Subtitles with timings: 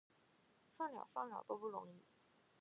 [0.75, 2.03] 算鸟，算鸟，都不容易！